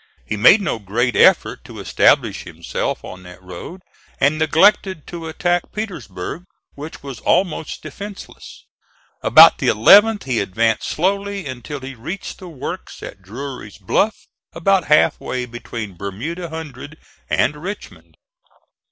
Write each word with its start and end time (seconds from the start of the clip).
He 0.25 0.35
made 0.35 0.61
no 0.61 0.79
great 0.79 1.15
effort 1.15 1.63
to 1.65 1.79
establish 1.79 2.41
himself 2.41 3.03
on 3.05 3.21
that 3.21 3.39
road 3.39 3.83
and 4.19 4.39
neglected 4.39 5.05
to 5.05 5.27
attack 5.27 5.71
Petersburg, 5.71 6.45
which 6.73 7.03
was 7.03 7.19
almost 7.19 7.83
defenceless. 7.83 8.65
About 9.21 9.59
the 9.59 9.67
11th 9.67 10.23
he 10.23 10.39
advanced 10.39 10.89
slowly 10.89 11.45
until 11.45 11.81
he 11.81 11.93
reached 11.93 12.39
the 12.39 12.49
works 12.49 13.03
at 13.03 13.21
Drury's 13.21 13.77
Bluff, 13.77 14.25
about 14.53 14.85
half 14.85 15.19
way 15.19 15.45
between 15.45 15.97
Bermuda 15.97 16.49
Hundred 16.49 16.97
and 17.29 17.55
Richmond. 17.61 18.17